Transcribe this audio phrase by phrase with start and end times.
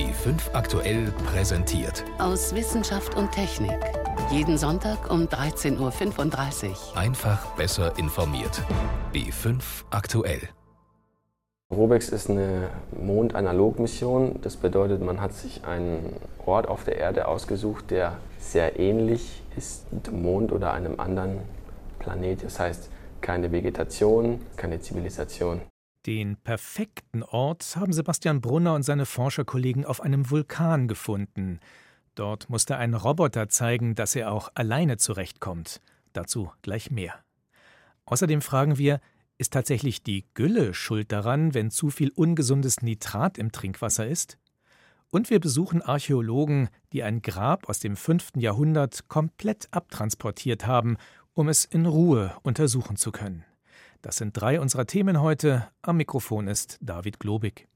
[0.00, 2.06] B5 aktuell präsentiert.
[2.16, 3.78] Aus Wissenschaft und Technik.
[4.30, 6.96] Jeden Sonntag um 13.35 Uhr.
[6.96, 8.62] Einfach besser informiert.
[9.12, 9.60] B5
[9.90, 10.40] aktuell.
[11.70, 14.40] Robex ist eine Mondanalogmission.
[14.40, 19.84] Das bedeutet, man hat sich einen Ort auf der Erde ausgesucht, der sehr ähnlich ist
[19.90, 21.40] dem Mond oder einem anderen
[21.98, 22.42] Planet.
[22.42, 22.88] Das heißt,
[23.20, 25.60] keine Vegetation, keine Zivilisation.
[26.06, 31.60] Den perfekten Ort haben Sebastian Brunner und seine Forscherkollegen auf einem Vulkan gefunden.
[32.14, 35.82] Dort musste ein Roboter zeigen, dass er auch alleine zurechtkommt.
[36.14, 37.14] Dazu gleich mehr.
[38.06, 39.00] Außerdem fragen wir,
[39.36, 44.38] ist tatsächlich die Gülle schuld daran, wenn zu viel ungesundes Nitrat im Trinkwasser ist?
[45.10, 48.32] Und wir besuchen Archäologen, die ein Grab aus dem 5.
[48.36, 50.96] Jahrhundert komplett abtransportiert haben,
[51.34, 53.44] um es in Ruhe untersuchen zu können.
[54.02, 55.68] Das sind drei unserer Themen heute.
[55.82, 57.68] Am Mikrofon ist David Globig.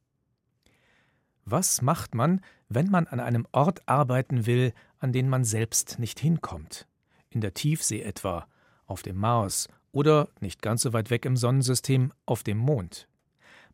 [1.44, 6.18] Was macht man, wenn man an einem Ort arbeiten will, an den man selbst nicht
[6.18, 6.86] hinkommt?
[7.28, 8.46] In der Tiefsee etwa,
[8.86, 13.06] auf dem Mars oder, nicht ganz so weit weg im Sonnensystem, auf dem Mond.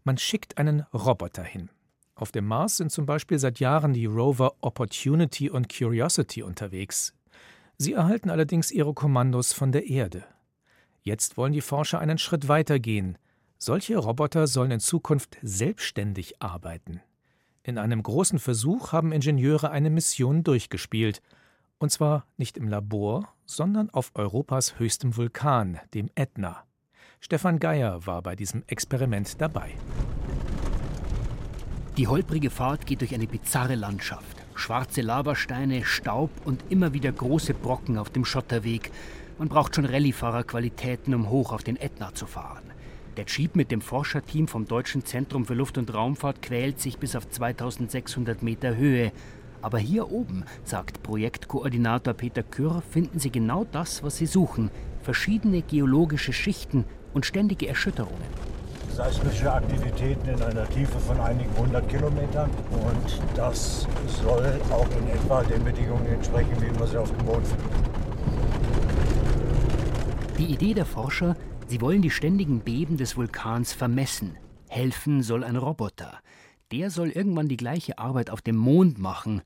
[0.03, 1.71] Man schickt einen Roboter hin.
[2.17, 7.15] Auf dem Mars sind zum Beispiel seit Jahren die Rover Opportunity und Curiosity unterwegs.
[7.79, 10.25] Sie erhalten allerdings ihre Kommandos von der Erde.
[11.03, 13.17] Jetzt wollen die Forscher einen Schritt weiter gehen.
[13.59, 17.01] Solche Roboter sollen in Zukunft selbstständig arbeiten.
[17.63, 21.21] In einem großen Versuch haben Ingenieure eine Mission durchgespielt.
[21.79, 26.65] Und zwar nicht im Labor, sondern auf Europas höchstem Vulkan, dem Ätna.
[27.21, 29.75] Stefan Geier war bei diesem Experiment dabei.
[31.97, 34.39] Die holprige Fahrt geht durch eine bizarre Landschaft.
[34.55, 38.91] Schwarze Lavasteine, Staub und immer wieder große Brocken auf dem Schotterweg.
[39.41, 42.63] Man braucht schon Rallye-Fahrerqualitäten, um hoch auf den Ätna zu fahren.
[43.17, 47.17] Der Jeep mit dem Forscherteam vom Deutschen Zentrum für Luft- und Raumfahrt quält sich bis
[47.17, 49.13] auf 2600 Meter Höhe.
[49.63, 54.71] Aber hier oben, sagt Projektkoordinator Peter Kürr, finden Sie genau das, was Sie suchen.
[55.01, 58.21] Verschiedene geologische Schichten und ständige Erschütterungen.
[58.95, 62.51] Seismische Aktivitäten in einer Tiefe von einigen hundert Kilometern.
[62.73, 63.89] Und das
[64.23, 67.90] soll auch in etwa den Bedingungen entsprechen, wie wir sie auf dem Mond finden.
[70.41, 71.37] Die Idee der Forscher,
[71.67, 74.39] sie wollen die ständigen Beben des Vulkans vermessen.
[74.71, 76.19] Helfen soll ein Roboter.
[76.73, 79.43] Der soll irgendwann die gleiche Arbeit auf dem Mond machen.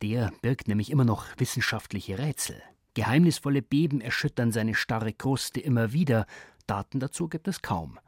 [0.00, 2.62] Der birgt nämlich immer noch wissenschaftliche Rätsel.
[2.94, 6.24] Geheimnisvolle Beben erschüttern seine starre Kruste immer wieder.
[6.66, 7.98] Daten dazu gibt es kaum.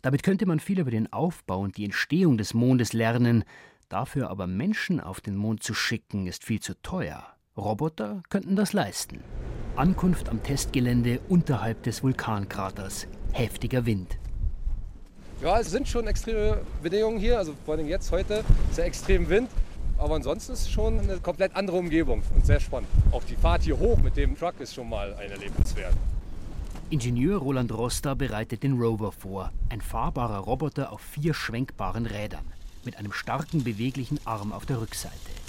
[0.00, 3.44] Damit könnte man viel über den Aufbau und die Entstehung des Mondes lernen.
[3.90, 7.26] Dafür aber Menschen auf den Mond zu schicken, ist viel zu teuer.
[7.58, 9.22] Roboter könnten das leisten.
[9.80, 13.06] Ankunft am Testgelände unterhalb des Vulkankraters.
[13.32, 14.18] Heftiger Wind.
[15.40, 19.48] Ja, es sind schon extreme Bedingungen hier, also vor allem jetzt heute sehr extrem Wind.
[19.96, 22.90] Aber ansonsten ist es schon eine komplett andere Umgebung und sehr spannend.
[23.10, 25.94] Auch die Fahrt hier hoch mit dem Truck ist schon mal ein Erlebniswert.
[26.90, 29.50] Ingenieur Roland Roster bereitet den Rover vor.
[29.70, 32.44] Ein fahrbarer Roboter auf vier schwenkbaren Rädern.
[32.84, 35.39] Mit einem starken beweglichen Arm auf der Rückseite.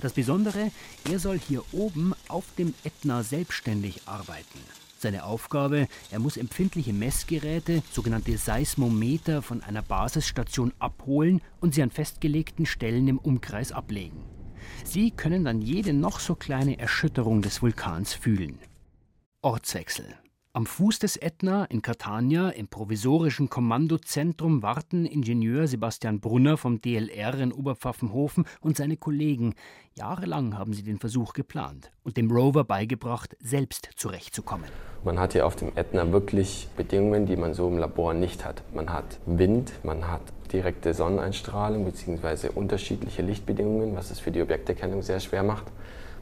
[0.00, 0.70] Das Besondere,
[1.10, 4.60] er soll hier oben auf dem Ätna selbstständig arbeiten.
[5.00, 11.90] Seine Aufgabe, er muss empfindliche Messgeräte, sogenannte Seismometer, von einer Basisstation abholen und sie an
[11.90, 14.24] festgelegten Stellen im Umkreis ablegen.
[14.84, 18.58] Sie können dann jede noch so kleine Erschütterung des Vulkans fühlen.
[19.40, 20.16] Ortswechsel.
[20.54, 27.38] Am Fuß des Ätna in Catania im provisorischen Kommandozentrum warten Ingenieur Sebastian Brunner vom DLR
[27.38, 29.54] in Oberpfaffenhofen und seine Kollegen.
[29.94, 34.70] Jahrelang haben sie den Versuch geplant und dem Rover beigebracht, selbst zurechtzukommen.
[35.04, 38.62] Man hat hier auf dem Ätna wirklich Bedingungen, die man so im Labor nicht hat.
[38.74, 42.48] Man hat Wind, man hat direkte Sonneneinstrahlung bzw.
[42.54, 45.66] unterschiedliche Lichtbedingungen, was es für die Objekterkennung sehr schwer macht.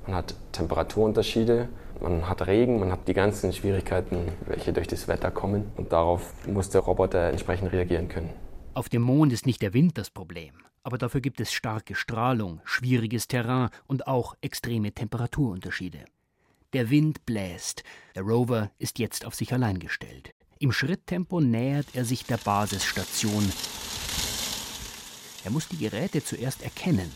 [0.04, 1.68] Man hat Temperaturunterschiede,
[2.00, 5.72] man hat Regen, man hat die ganzen Schwierigkeiten, welche durch das Wetter kommen.
[5.76, 8.30] Und darauf muss der Roboter entsprechend reagieren können.
[8.74, 12.60] Auf dem Mond ist nicht der Wind das Problem, aber dafür gibt es starke Strahlung,
[12.64, 16.04] schwieriges Terrain und auch extreme Temperaturunterschiede.
[16.72, 17.84] Der Wind bläst.
[18.14, 20.34] Der Rover ist jetzt auf sich allein gestellt.
[20.58, 23.50] Im Schritttempo nähert er sich der Basisstation.
[25.44, 27.10] Er muss die Geräte zuerst erkennen.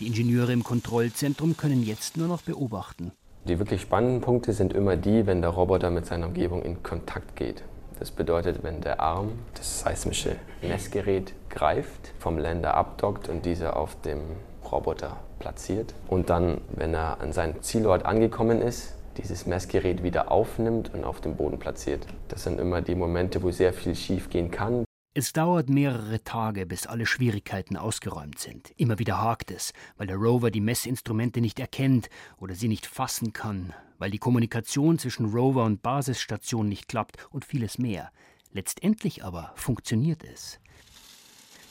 [0.00, 3.12] Die Ingenieure im Kontrollzentrum können jetzt nur noch beobachten.
[3.48, 7.36] Die wirklich spannenden Punkte sind immer die, wenn der Roboter mit seiner Umgebung in Kontakt
[7.36, 7.62] geht.
[8.00, 14.00] Das bedeutet, wenn der Arm das seismische Messgerät greift, vom Länder abdockt und diese auf
[14.00, 14.18] dem
[14.70, 15.94] Roboter platziert.
[16.08, 21.20] Und dann, wenn er an seinem Zielort angekommen ist, dieses Messgerät wieder aufnimmt und auf
[21.20, 22.04] dem Boden platziert.
[22.26, 24.85] Das sind immer die Momente, wo sehr viel schief gehen kann.
[25.18, 28.74] Es dauert mehrere Tage, bis alle Schwierigkeiten ausgeräumt sind.
[28.76, 33.32] Immer wieder hakt es, weil der Rover die Messinstrumente nicht erkennt oder sie nicht fassen
[33.32, 38.12] kann, weil die Kommunikation zwischen Rover und Basisstation nicht klappt und vieles mehr.
[38.52, 40.60] Letztendlich aber funktioniert es.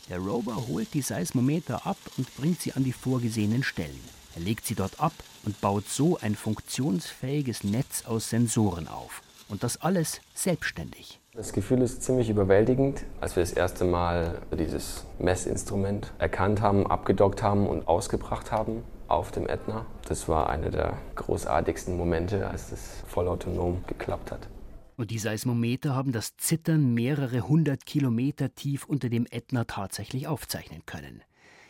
[0.09, 4.01] Der Rover holt die Seismometer ab und bringt sie an die vorgesehenen Stellen.
[4.33, 5.13] Er legt sie dort ab
[5.43, 9.21] und baut so ein funktionsfähiges Netz aus Sensoren auf.
[9.49, 11.19] Und das alles selbstständig.
[11.35, 17.43] Das Gefühl ist ziemlich überwältigend, als wir das erste Mal dieses Messinstrument erkannt haben, abgedockt
[17.43, 19.85] haben und ausgebracht haben auf dem Ätna.
[20.07, 24.47] Das war einer der großartigsten Momente, als das vollautonom geklappt hat.
[24.95, 30.83] Und die Seismometer haben das Zittern mehrere hundert Kilometer tief unter dem Ätna tatsächlich aufzeichnen
[30.85, 31.21] können.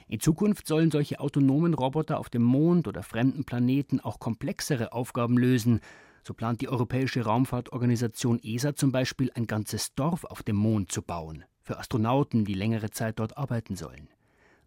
[0.07, 5.39] In Zukunft sollen solche autonomen Roboter auf dem Mond oder fremden Planeten auch komplexere Aufgaben
[5.39, 5.81] lösen,
[6.25, 11.01] so plant die Europäische Raumfahrtorganisation ESA zum Beispiel ein ganzes Dorf auf dem Mond zu
[11.01, 14.09] bauen, für Astronauten, die längere Zeit dort arbeiten sollen.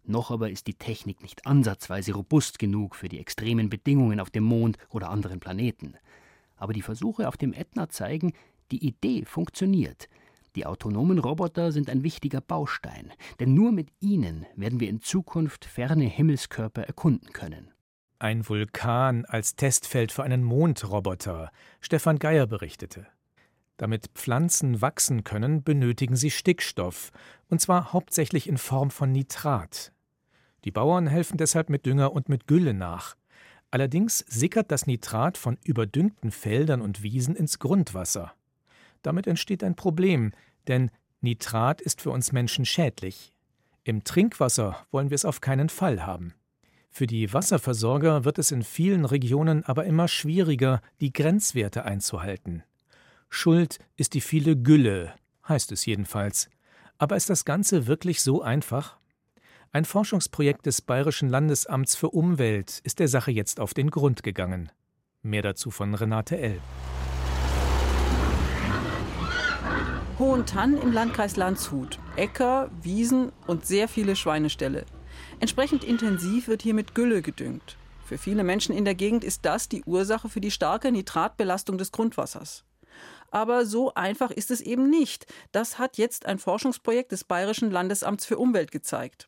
[0.05, 4.43] Noch aber ist die Technik nicht ansatzweise robust genug für die extremen Bedingungen auf dem
[4.43, 5.95] Mond oder anderen Planeten.
[6.55, 8.33] Aber die Versuche auf dem Ätna zeigen,
[8.71, 10.07] die Idee funktioniert.
[10.55, 15.65] Die autonomen Roboter sind ein wichtiger Baustein, denn nur mit ihnen werden wir in Zukunft
[15.65, 17.71] ferne Himmelskörper erkunden können.
[18.21, 23.07] Ein Vulkan als Testfeld für einen Mondroboter, Stefan Geier berichtete.
[23.77, 27.13] Damit Pflanzen wachsen können, benötigen sie Stickstoff,
[27.47, 29.93] und zwar hauptsächlich in Form von Nitrat.
[30.65, 33.15] Die Bauern helfen deshalb mit Dünger und mit Gülle nach.
[33.71, 38.33] Allerdings sickert das Nitrat von überdüngten Feldern und Wiesen ins Grundwasser.
[39.01, 40.33] Damit entsteht ein Problem,
[40.67, 40.91] denn
[41.21, 43.31] Nitrat ist für uns Menschen schädlich.
[43.85, 46.33] Im Trinkwasser wollen wir es auf keinen Fall haben.
[46.89, 52.63] Für die Wasserversorger wird es in vielen Regionen aber immer schwieriger, die Grenzwerte einzuhalten.
[53.29, 55.13] Schuld ist die viele Gülle,
[55.47, 56.49] heißt es jedenfalls.
[56.97, 58.97] Aber ist das Ganze wirklich so einfach?
[59.71, 64.71] Ein Forschungsprojekt des Bayerischen Landesamts für Umwelt ist der Sache jetzt auf den Grund gegangen.
[65.21, 66.59] Mehr dazu von Renate L.
[70.17, 71.99] Hohentann im Landkreis Landshut.
[72.17, 74.85] Äcker, Wiesen und sehr viele Schweineställe.
[75.41, 77.77] Entsprechend intensiv wird hier mit Gülle gedüngt.
[78.05, 81.93] Für viele Menschen in der Gegend ist das die Ursache für die starke Nitratbelastung des
[81.93, 82.65] Grundwassers.
[83.31, 85.27] Aber so einfach ist es eben nicht.
[85.53, 89.27] Das hat jetzt ein Forschungsprojekt des Bayerischen Landesamts für Umwelt gezeigt.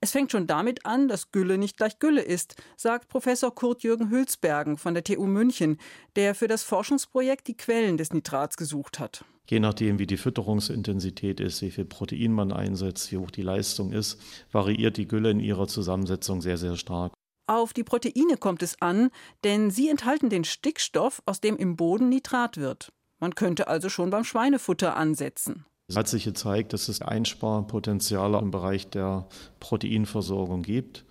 [0.00, 4.76] Es fängt schon damit an, dass Gülle nicht gleich Gülle ist, sagt Professor Kurt-Jürgen Hülsbergen
[4.76, 5.78] von der TU München,
[6.16, 9.24] der für das Forschungsprojekt die Quellen des Nitrats gesucht hat.
[9.46, 13.92] Je nachdem, wie die Fütterungsintensität ist, wie viel Protein man einsetzt, wie hoch die Leistung
[13.92, 14.20] ist,
[14.50, 17.12] variiert die Gülle in ihrer Zusammensetzung sehr, sehr stark.
[17.46, 19.10] Auf die Proteine kommt es an,
[19.44, 22.92] denn sie enthalten den Stickstoff, aus dem im Boden Nitrat wird.
[23.18, 25.66] Man könnte also schon beim Schweinefutter ansetzen.
[25.92, 29.28] Es hat sich gezeigt, dass es Einsparpotenziale im Bereich der
[29.60, 31.04] Proteinversorgung gibt,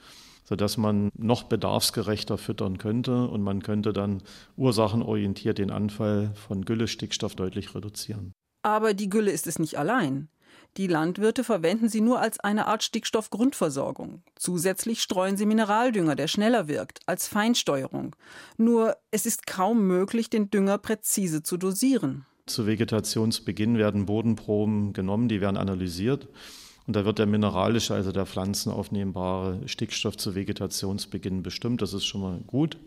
[0.43, 4.23] sodass man noch bedarfsgerechter füttern könnte und man könnte dann
[4.57, 8.33] ursachenorientiert den Anfall von Gülle-Stickstoff deutlich reduzieren.
[8.63, 10.29] Aber die Gülle ist es nicht allein.
[10.77, 14.23] Die Landwirte verwenden sie nur als eine Art Stickstoffgrundversorgung.
[14.35, 18.15] Zusätzlich streuen sie Mineraldünger, der schneller wirkt, als Feinsteuerung.
[18.57, 22.25] Nur es ist kaum möglich, den Dünger präzise zu dosieren.
[22.45, 26.27] Zu Vegetationsbeginn werden Bodenproben genommen, die werden analysiert.
[26.87, 31.81] Und da wird der mineralische, also der pflanzenaufnehmbare Stickstoff zu Vegetationsbeginn bestimmt.
[31.81, 32.77] Das ist schon mal gut.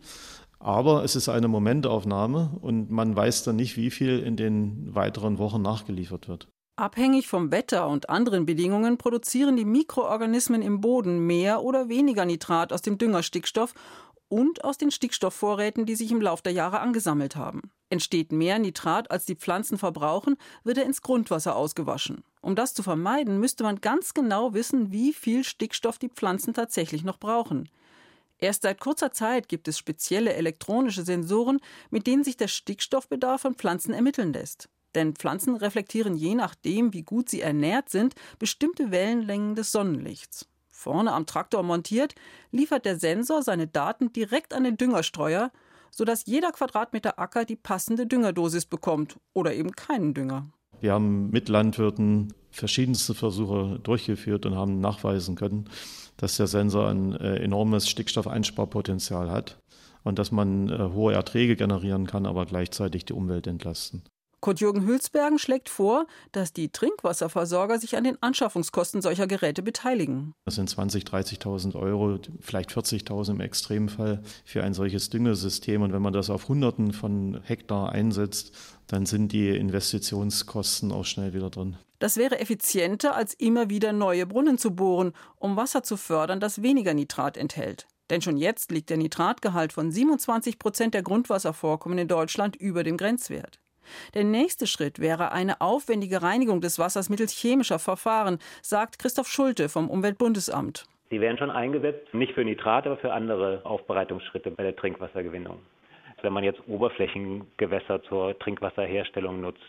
[0.58, 5.38] Aber es ist eine Momentaufnahme und man weiß dann nicht, wie viel in den weiteren
[5.38, 6.48] Wochen nachgeliefert wird.
[6.76, 12.72] Abhängig vom Wetter und anderen Bedingungen produzieren die Mikroorganismen im Boden mehr oder weniger Nitrat
[12.72, 13.74] aus dem Düngerstickstoff
[14.28, 17.70] und aus den Stickstoffvorräten, die sich im Lauf der Jahre angesammelt haben.
[17.90, 22.24] Entsteht mehr Nitrat, als die Pflanzen verbrauchen, wird er ins Grundwasser ausgewaschen.
[22.40, 27.04] Um das zu vermeiden, müsste man ganz genau wissen, wie viel Stickstoff die Pflanzen tatsächlich
[27.04, 27.68] noch brauchen.
[28.38, 33.54] Erst seit kurzer Zeit gibt es spezielle elektronische Sensoren, mit denen sich der Stickstoffbedarf von
[33.54, 34.68] Pflanzen ermitteln lässt.
[34.94, 40.46] Denn Pflanzen reflektieren je nachdem, wie gut sie ernährt sind, bestimmte Wellenlängen des Sonnenlichts.
[40.74, 42.14] Vorne am Traktor montiert,
[42.50, 45.52] liefert der Sensor seine Daten direkt an den Düngerstreuer,
[45.90, 50.50] sodass jeder Quadratmeter Acker die passende Düngerdosis bekommt oder eben keinen Dünger.
[50.80, 55.70] Wir haben mit Landwirten verschiedenste Versuche durchgeführt und haben nachweisen können,
[56.16, 59.58] dass der Sensor ein äh, enormes Stickstoffeinsparpotenzial hat
[60.02, 64.02] und dass man äh, hohe Erträge generieren kann, aber gleichzeitig die Umwelt entlasten.
[64.44, 70.34] Kurt-Jürgen Hülsbergen schlägt vor, dass die Trinkwasserversorger sich an den Anschaffungskosten solcher Geräte beteiligen.
[70.44, 71.08] Das sind 20.000,
[71.40, 75.80] 30.000 Euro, vielleicht 40.000 im Extremfall für ein solches Düngesystem.
[75.80, 78.54] Und wenn man das auf Hunderten von Hektar einsetzt,
[78.86, 81.78] dann sind die Investitionskosten auch schnell wieder drin.
[81.98, 86.60] Das wäre effizienter, als immer wieder neue Brunnen zu bohren, um Wasser zu fördern, das
[86.60, 87.86] weniger Nitrat enthält.
[88.10, 92.98] Denn schon jetzt liegt der Nitratgehalt von 27 Prozent der Grundwasservorkommen in Deutschland über dem
[92.98, 93.63] Grenzwert.
[94.14, 99.68] Der nächste Schritt wäre eine aufwendige Reinigung des Wassers mittels chemischer Verfahren, sagt Christoph Schulte
[99.68, 100.86] vom Umweltbundesamt.
[101.10, 105.58] Die werden schon eingesetzt, nicht für Nitrat, aber für andere Aufbereitungsschritte bei der Trinkwassergewinnung.
[106.22, 109.60] Wenn man jetzt Oberflächengewässer zur Trinkwasserherstellung nutzt.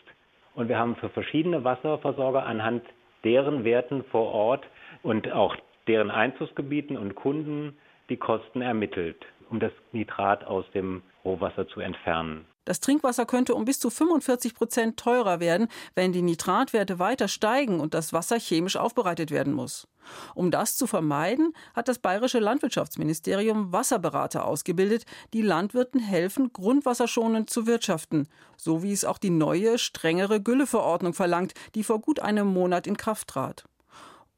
[0.56, 2.84] Und wir haben für verschiedene Wasserversorger anhand
[3.26, 4.66] deren Werten vor Ort
[5.04, 5.56] und auch
[5.88, 7.78] deren Einzugsgebieten und Kunden
[8.10, 9.18] die Kosten ermittelt,
[9.50, 12.46] um das Nitrat aus dem Rohwasser zu entfernen.
[12.66, 17.80] Das Trinkwasser könnte um bis zu 45 Prozent teurer werden, wenn die Nitratwerte weiter steigen
[17.80, 19.88] und das Wasser chemisch aufbereitet werden muss.
[20.34, 27.68] Um das zu vermeiden, hat das bayerische Landwirtschaftsministerium Wasserberater ausgebildet, die Landwirten helfen, grundwasserschonend zu
[27.68, 32.88] wirtschaften, so wie es auch die neue, strengere Gülleverordnung verlangt, die vor gut einem Monat
[32.88, 33.64] in Kraft trat.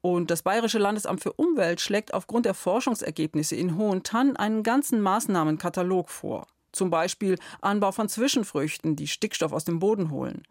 [0.00, 5.00] Und das Bayerische Landesamt für Umwelt schlägt aufgrund der Forschungsergebnisse in Hohen Tann einen ganzen
[5.00, 6.46] Maßnahmenkatalog vor.
[6.72, 10.42] Zum Beispiel Anbau von Zwischenfrüchten, die Stickstoff aus dem Boden holen.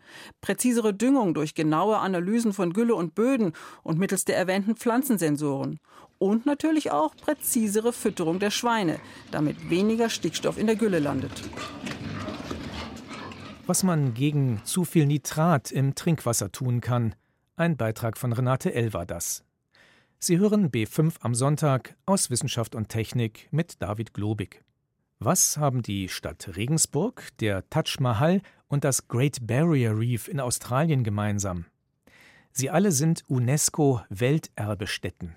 [0.41, 5.79] Präzisere Düngung durch genaue Analysen von Gülle und Böden und mittels der erwähnten Pflanzensensoren.
[6.17, 11.43] Und natürlich auch präzisere Fütterung der Schweine, damit weniger Stickstoff in der Gülle landet.
[13.67, 17.13] Was man gegen zu viel Nitrat im Trinkwasser tun kann,
[17.57, 18.93] ein Beitrag von Renate L.
[18.93, 19.43] war das.
[20.19, 24.63] Sie hören B5 am Sonntag aus Wissenschaft und Technik mit David Globig.
[25.19, 31.03] Was haben die Stadt Regensburg, der Taj Mahal und das Great Barrier Reef in Australien
[31.03, 31.65] gemeinsam?
[32.51, 35.35] Sie alle sind UNESCO-Welterbestätten.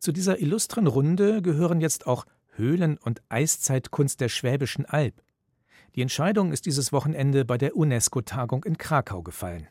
[0.00, 5.22] Zu dieser illustren Runde gehören jetzt auch Höhlen- und Eiszeitkunst der Schwäbischen Alb.
[5.94, 9.68] Die Entscheidung ist dieses Wochenende bei der UNESCO-Tagung in Krakau gefallen.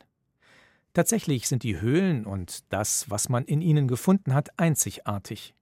[0.94, 5.54] Tatsächlich sind die Höhlen und das, was man in ihnen gefunden hat, einzigartig.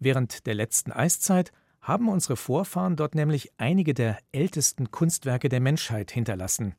[0.00, 1.52] Während der letzten Eiszeit
[1.84, 6.74] haben unsere Vorfahren dort nämlich einige der ältesten Kunstwerke der Menschheit hinterlassen.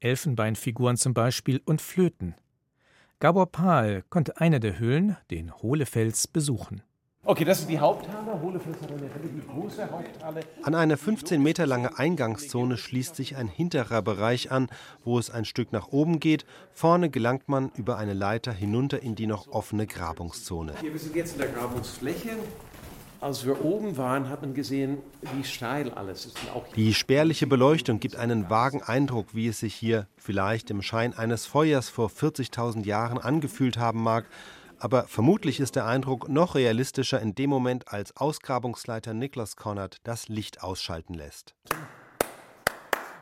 [0.00, 2.34] Elfenbeinfiguren zum Beispiel und Flöten.
[3.20, 6.82] Gabor Pahl konnte eine der Höhlen, den Hohlefels, besuchen.
[7.24, 8.40] Okay, das ist die Haupthalle.
[8.40, 10.40] Hohlefels hat eine relativ große Haupthalle.
[10.62, 14.68] An eine 15 Meter lange Eingangszone schließt sich ein hinterer Bereich an,
[15.04, 16.46] wo es ein Stück nach oben geht.
[16.72, 20.74] Vorne gelangt man über eine Leiter hinunter in die noch offene Grabungszone.
[20.80, 22.30] Hier, wir sind jetzt in der Grabungsfläche.
[23.20, 24.98] Als wir oben waren, hat man gesehen,
[25.34, 26.36] wie steil alles ist.
[26.76, 31.44] Die spärliche Beleuchtung gibt einen vagen Eindruck, wie es sich hier vielleicht im Schein eines
[31.44, 34.26] Feuers vor 40.000 Jahren angefühlt haben mag.
[34.78, 40.28] Aber vermutlich ist der Eindruck noch realistischer in dem Moment, als Ausgrabungsleiter Niklas Conrad das
[40.28, 41.56] Licht ausschalten lässt.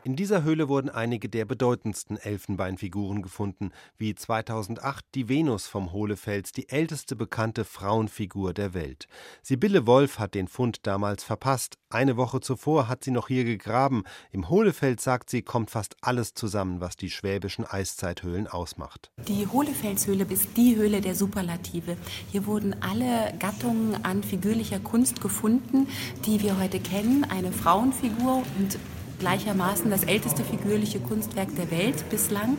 [0.06, 6.52] In dieser Höhle wurden einige der bedeutendsten Elfenbeinfiguren gefunden, wie 2008 die Venus vom Hohlefels,
[6.52, 9.08] die älteste bekannte Frauenfigur der Welt.
[9.42, 11.78] Sibylle Wolf hat den Fund damals verpasst.
[11.90, 14.04] Eine Woche zuvor hat sie noch hier gegraben.
[14.30, 19.10] Im Hohlefels, sagt sie, kommt fast alles zusammen, was die schwäbischen Eiszeithöhlen ausmacht.
[19.26, 21.96] Die Hohlefelshöhle ist die Höhle der Superlative.
[22.30, 25.88] Hier wurden alle Gattungen an figürlicher Kunst gefunden,
[26.24, 27.24] die wir heute kennen.
[27.24, 28.78] Eine Frauenfigur und
[29.18, 32.56] gleichermaßen das älteste figürliche Kunstwerk der Welt bislang.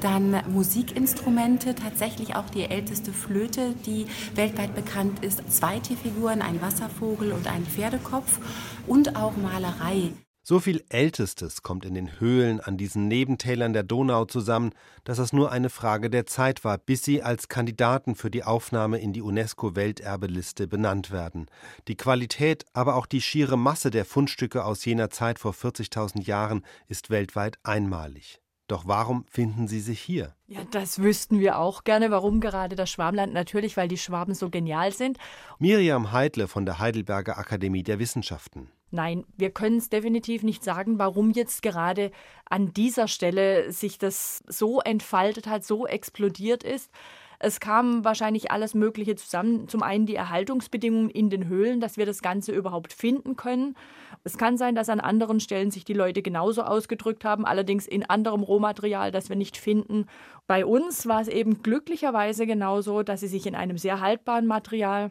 [0.00, 5.42] Dann Musikinstrumente, tatsächlich auch die älteste Flöte, die weltweit bekannt ist.
[5.50, 8.38] Zwei Tierfiguren, ein Wasservogel und ein Pferdekopf
[8.86, 10.10] und auch Malerei.
[10.44, 14.72] So viel Ältestes kommt in den Höhlen an diesen Nebentälern der Donau zusammen,
[15.04, 18.98] dass es nur eine Frage der Zeit war, bis sie als Kandidaten für die Aufnahme
[18.98, 21.46] in die UNESCO-Welterbeliste benannt werden.
[21.86, 26.64] Die Qualität, aber auch die schiere Masse der Fundstücke aus jener Zeit vor 40.000 Jahren
[26.88, 28.40] ist weltweit einmalig.
[28.66, 30.34] Doch warum finden sie sich hier?
[30.48, 32.10] Ja, das wüssten wir auch gerne.
[32.10, 33.32] Warum gerade das Schwabenland?
[33.32, 35.18] Natürlich, weil die Schwaben so genial sind.
[35.60, 38.72] Miriam Heidle von der Heidelberger Akademie der Wissenschaften.
[38.94, 42.10] Nein, wir können es definitiv nicht sagen, warum jetzt gerade
[42.44, 46.90] an dieser Stelle sich das so entfaltet hat, so explodiert ist.
[47.38, 49.66] Es kam wahrscheinlich alles Mögliche zusammen.
[49.66, 53.76] Zum einen die Erhaltungsbedingungen in den Höhlen, dass wir das Ganze überhaupt finden können.
[54.24, 58.08] Es kann sein, dass an anderen Stellen sich die Leute genauso ausgedrückt haben, allerdings in
[58.08, 60.04] anderem Rohmaterial, das wir nicht finden.
[60.46, 65.10] Bei uns war es eben glücklicherweise genauso, dass sie sich in einem sehr haltbaren Material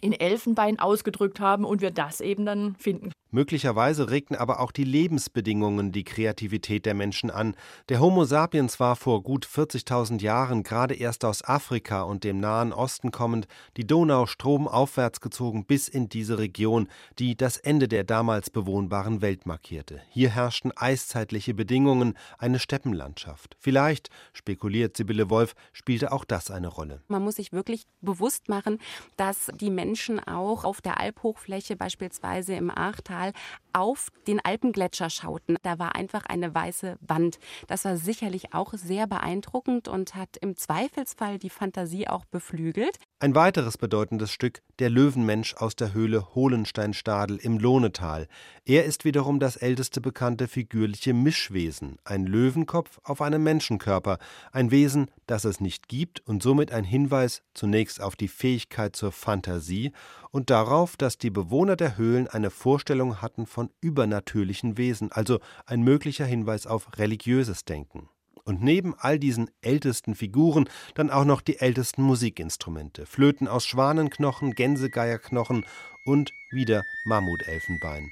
[0.00, 3.12] in Elfenbein ausgedrückt haben und wir das eben dann finden.
[3.34, 7.56] Möglicherweise regten aber auch die Lebensbedingungen die Kreativität der Menschen an.
[7.88, 12.74] Der Homo sapiens war vor gut 40.000 Jahren gerade erst aus Afrika und dem Nahen
[12.74, 13.46] Osten kommend
[13.78, 19.46] die Donau stromaufwärts gezogen bis in diese Region, die das Ende der damals bewohnbaren Welt
[19.46, 20.02] markierte.
[20.10, 23.56] Hier herrschten eiszeitliche Bedingungen, eine Steppenlandschaft.
[23.58, 27.00] Vielleicht, spekuliert Sibylle Wolf, spielte auch das eine Rolle.
[27.08, 28.78] Man muss sich wirklich bewusst machen,
[29.16, 33.32] dass die Menschen auch auf der Alphochfläche, beispielsweise im Ahrtal, Tal
[33.74, 35.56] auf den Alpengletscher schauten.
[35.62, 37.38] Da war einfach eine weiße Wand.
[37.68, 42.98] Das war sicherlich auch sehr beeindruckend und hat im Zweifelsfall die Fantasie auch beflügelt.
[43.18, 48.28] Ein weiteres bedeutendes Stück, der Löwenmensch aus der Höhle Hohlensteinstadel im Lohnetal.
[48.66, 54.18] Er ist wiederum das älteste bekannte figürliche Mischwesen, ein Löwenkopf auf einem Menschenkörper,
[54.50, 59.12] ein Wesen, das es nicht gibt und somit ein Hinweis zunächst auf die Fähigkeit zur
[59.12, 59.92] Fantasie
[60.32, 65.82] und darauf, dass die Bewohner der Höhlen eine Vorstellung hatten von übernatürlichen Wesen, also ein
[65.82, 68.08] möglicher Hinweis auf religiöses Denken.
[68.44, 74.54] Und neben all diesen ältesten Figuren dann auch noch die ältesten Musikinstrumente, Flöten aus Schwanenknochen,
[74.54, 75.64] Gänsegeierknochen
[76.04, 78.10] und wieder Mammutelfenbein.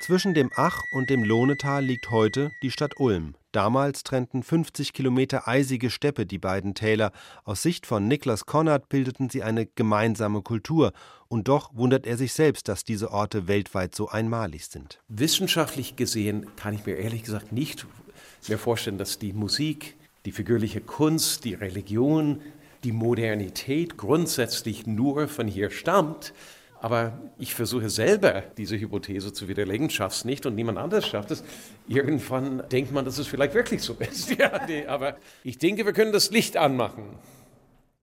[0.00, 3.34] Zwischen dem Ach und dem Lohnetal liegt heute die Stadt Ulm.
[3.52, 7.12] Damals trennten 50 Kilometer eisige Steppe die beiden Täler.
[7.44, 10.92] Aus Sicht von Niklas Konrad bildeten sie eine gemeinsame Kultur.
[11.28, 15.00] Und doch wundert er sich selbst, dass diese Orte weltweit so einmalig sind.
[15.08, 17.86] Wissenschaftlich gesehen kann ich mir ehrlich gesagt nicht
[18.48, 22.40] mehr vorstellen, dass die Musik, die figürliche Kunst, die Religion,
[22.84, 26.32] die Modernität grundsätzlich nur von hier stammt.
[26.82, 31.30] Aber ich versuche selber, diese Hypothese zu widerlegen, schaffe es nicht und niemand anders schafft
[31.30, 31.44] es.
[31.86, 34.36] Irgendwann denkt man, dass es vielleicht wirklich so ist.
[34.38, 37.04] Ja, nee, aber ich denke, wir können das Licht anmachen.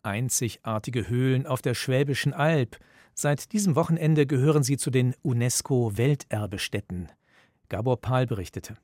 [0.01, 2.77] Einzigartige Höhlen auf der Schwäbischen Alb.
[3.13, 7.09] Seit diesem Wochenende gehören sie zu den UNESCO-Welterbestätten.
[7.67, 8.77] Gabor Pahl berichtete.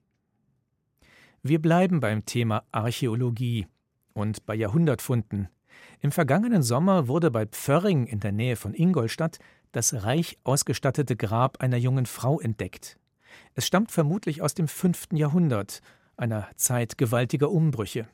[1.42, 3.68] Wir bleiben beim Thema Archäologie
[4.12, 5.48] und bei Jahrhundertfunden.
[6.02, 9.40] Im vergangenen Sommer wurde bei Pförring in der Nähe von Ingolstadt
[9.76, 12.98] das reich ausgestattete Grab einer jungen Frau entdeckt.
[13.54, 15.08] Es stammt vermutlich aus dem 5.
[15.14, 15.82] Jahrhundert,
[16.18, 18.08] einer Zeit gewaltiger Umbrüche.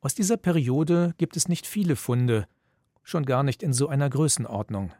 [0.00, 2.46] Aus dieser Periode gibt es nicht viele Funde,
[3.02, 4.92] schon gar nicht in so einer Größenordnung.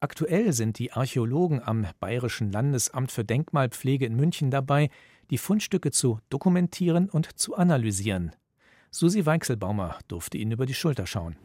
[0.00, 4.90] Aktuell sind die Archäologen am Bayerischen Landesamt für Denkmalpflege in München dabei,
[5.30, 8.32] die Fundstücke zu dokumentieren und zu analysieren.
[8.90, 11.36] Susi Weichselbaumer durfte ihnen über die Schulter schauen.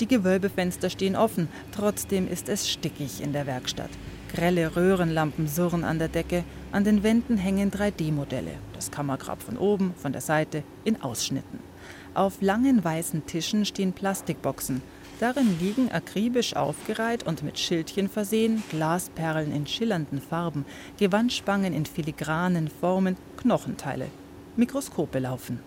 [0.00, 3.90] Die Gewölbefenster stehen offen, trotzdem ist es stickig in der Werkstatt.
[4.34, 9.94] Grelle Röhrenlampen surren an der Decke, an den Wänden hängen 3D-Modelle, das Kammergrab von oben,
[9.96, 11.60] von der Seite, in Ausschnitten.
[12.14, 14.82] Auf langen weißen Tischen stehen Plastikboxen.
[15.20, 20.64] Darin liegen akribisch aufgereiht und mit Schildchen versehen Glasperlen in schillernden Farben,
[20.98, 24.08] Gewandspangen in filigranen Formen, Knochenteile.
[24.56, 25.60] Mikroskope laufen.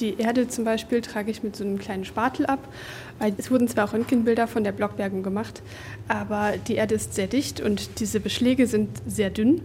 [0.00, 2.68] Die Erde zum Beispiel trage ich mit so einem kleinen Spatel ab.
[3.36, 5.62] Es wurden zwar Röntgenbilder von der Blockbergung gemacht,
[6.06, 9.62] aber die Erde ist sehr dicht und diese Beschläge sind sehr dünn.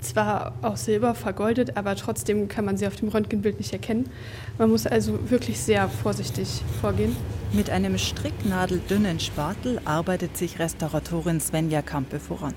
[0.00, 4.08] Zwar aus Silber vergoldet, aber trotzdem kann man sie auf dem Röntgenbild nicht erkennen.
[4.56, 7.16] Man muss also wirklich sehr vorsichtig vorgehen.
[7.52, 12.54] Mit einem stricknadeldünnen Spatel arbeitet sich Restauratorin Svenja Kampe voran.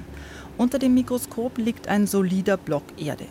[0.58, 3.26] Unter dem Mikroskop liegt ein solider Block Erde.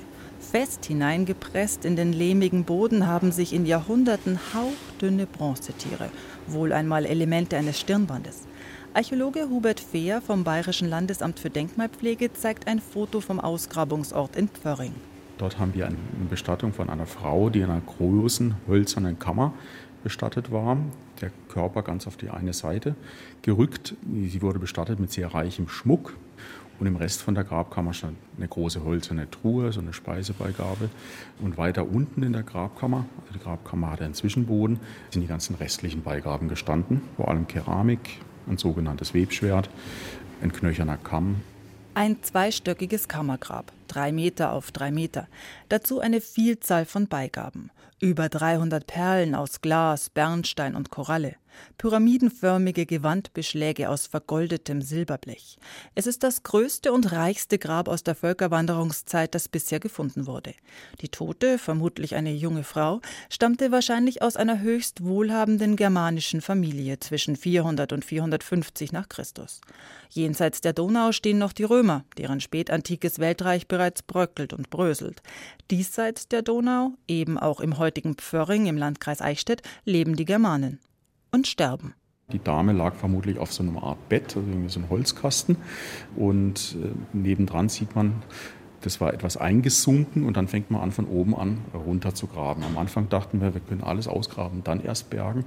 [0.51, 6.09] Fest hineingepresst in den lehmigen Boden haben sich in Jahrhunderten hauchdünne Bronzetiere,
[6.47, 8.47] wohl einmal Elemente eines Stirnbandes.
[8.95, 14.95] Archäologe Hubert Fehr vom Bayerischen Landesamt für Denkmalpflege zeigt ein Foto vom Ausgrabungsort in Pförring.
[15.37, 15.97] Dort haben wir eine
[16.31, 19.53] Bestattung von einer Frau, die in einer großen hölzernen Kammer
[20.03, 20.79] bestattet war.
[21.21, 22.95] Der Körper ganz auf die eine Seite
[23.43, 23.97] gerückt.
[24.11, 26.15] Sie wurde bestattet mit sehr reichem Schmuck.
[26.79, 30.88] Und im Rest von der Grabkammer stand eine große hölzerne Truhe, so eine Speisebeigabe.
[31.41, 34.79] Und weiter unten in der Grabkammer, also die Grabkammer hatte einen Zwischenboden,
[35.11, 39.69] sind die ganzen restlichen Beigaben gestanden, vor allem Keramik, ein sogenanntes Webschwert,
[40.41, 41.37] ein knöcherner Kamm.
[41.95, 45.27] Ein zweistöckiges Kammergrab, drei Meter auf drei Meter.
[45.68, 47.70] Dazu eine Vielzahl von Beigaben.
[48.01, 51.35] Über 300 Perlen aus Glas, Bernstein und Koralle
[51.77, 55.59] pyramidenförmige Gewandbeschläge aus vergoldetem Silberblech.
[55.94, 60.55] Es ist das größte und reichste Grab aus der Völkerwanderungszeit, das bisher gefunden wurde.
[61.01, 67.37] Die Tote, vermutlich eine junge Frau, stammte wahrscheinlich aus einer höchst wohlhabenden germanischen Familie zwischen
[67.37, 69.61] 400 und 450 nach Christus.
[70.11, 75.23] Jenseits der Donau stehen noch die Römer, deren spätantikes Weltreich bereits bröckelt und bröselt.
[75.71, 80.81] Diesseits der Donau, eben auch im heutigen Pförring im Landkreis Eichstätt, leben die Germanen
[81.31, 81.95] und sterben.
[82.33, 85.57] Die Dame lag vermutlich auf so einer Art Bett, also irgendwie so ein Holzkasten.
[86.17, 88.23] Und äh, nebendran sieht man,
[88.81, 92.64] das war etwas eingesunken und dann fängt man an, von oben an runter zu graben.
[92.64, 95.45] Am Anfang dachten wir, wir können alles ausgraben, dann erst bergen.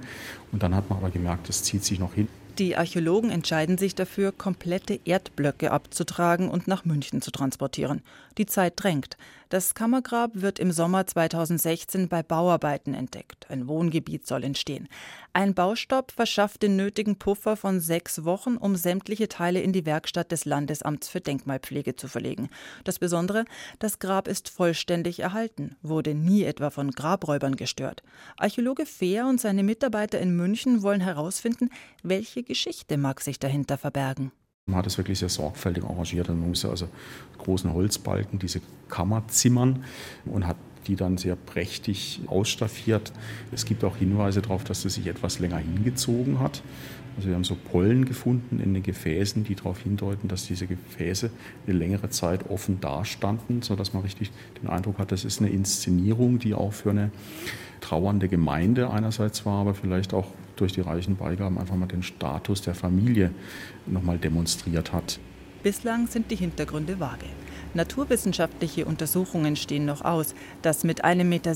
[0.52, 2.28] Und dann hat man aber gemerkt, das zieht sich noch hin.
[2.58, 8.02] Die Archäologen entscheiden sich dafür, komplette Erdblöcke abzutragen und nach München zu transportieren.
[8.36, 9.16] Die Zeit drängt.
[9.52, 13.50] Das Kammergrab wird im Sommer 2016 bei Bauarbeiten entdeckt.
[13.50, 14.88] Ein Wohngebiet soll entstehen.
[15.34, 20.32] Ein Baustopp verschafft den nötigen Puffer von sechs Wochen, um sämtliche Teile in die Werkstatt
[20.32, 22.48] des Landesamts für Denkmalpflege zu verlegen.
[22.84, 23.44] Das Besondere,
[23.78, 28.02] das Grab ist vollständig erhalten, wurde nie etwa von Grabräubern gestört.
[28.38, 31.68] Archäologe Fehr und seine Mitarbeiter in München wollen herausfinden,
[32.02, 34.32] welche Geschichte mag sich dahinter verbergen.
[34.66, 36.28] Man hat es wirklich sehr sorgfältig arrangiert.
[36.28, 36.88] Man musste also
[37.38, 39.84] großen Holzbalken, diese Kammer zimmern
[40.24, 43.12] und hat die dann sehr prächtig ausstaffiert.
[43.50, 46.62] Es gibt auch Hinweise darauf, dass es sich etwas länger hingezogen hat.
[47.16, 51.30] Also wir haben so Pollen gefunden in den Gefäßen, die darauf hindeuten, dass diese Gefäße
[51.66, 54.30] eine längere Zeit offen dastanden, sodass man richtig
[54.62, 57.10] den Eindruck hat, das ist eine Inszenierung, die auch für eine
[57.82, 62.62] trauernde Gemeinde einerseits war, aber vielleicht auch durch die reichen Beigaben einfach mal den Status
[62.62, 63.30] der Familie
[63.86, 65.18] nochmal demonstriert hat.
[65.62, 67.26] Bislang sind die Hintergründe vage.
[67.74, 70.34] Naturwissenschaftliche Untersuchungen stehen noch aus.
[70.60, 71.54] Das mit 1,70 Meter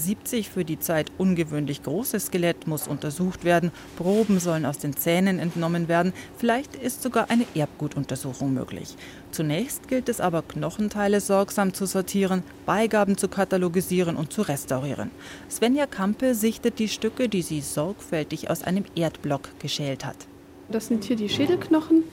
[0.50, 3.72] für die Zeit ungewöhnlich große Skelett muss untersucht werden.
[3.96, 6.12] Proben sollen aus den Zähnen entnommen werden.
[6.38, 8.96] Vielleicht ist sogar eine Erbgutuntersuchung möglich.
[9.32, 15.10] Zunächst gilt es aber, Knochenteile sorgsam zu sortieren, Beigaben zu katalogisieren und zu restaurieren.
[15.50, 20.16] Svenja Kampe sichtet die Stücke, die sie sorgfältig aus einem Erdblock geschält hat.
[20.70, 22.04] Das sind hier die Schädelknochen.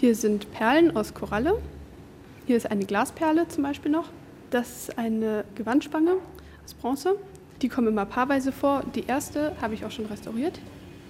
[0.00, 1.60] Hier sind Perlen aus Koralle.
[2.46, 4.10] Hier ist eine Glasperle zum Beispiel noch.
[4.50, 6.18] Das ist eine Gewandspange
[6.64, 7.16] aus Bronze.
[7.62, 8.84] Die kommen immer paarweise vor.
[8.94, 10.60] Die erste habe ich auch schon restauriert.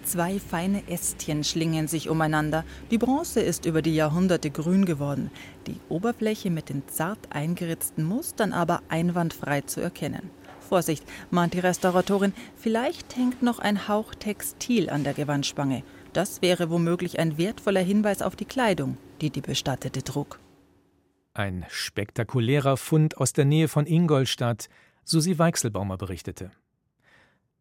[0.04, 2.64] Zwei feine Ästchen schlingen sich umeinander.
[2.90, 5.30] Die Bronze ist über die Jahrhunderte grün geworden,
[5.66, 10.30] die Oberfläche mit den zart eingeritzten Mustern aber einwandfrei zu erkennen.
[10.66, 15.82] Vorsicht, mahnt die Restauratorin, vielleicht hängt noch ein Hauch Textil an der Gewandspange.
[16.18, 20.40] Das wäre womöglich ein wertvoller Hinweis auf die Kleidung, die die Bestattete trug.
[21.32, 24.68] Ein spektakulärer Fund aus der Nähe von Ingolstadt,
[25.04, 26.50] Susi Weichselbaumer berichtete.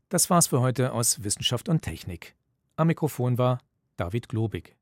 [0.10, 2.34] Das war's für heute aus Wissenschaft und Technik.
[2.78, 3.60] Am Mikrofon war
[3.96, 4.76] David Globig.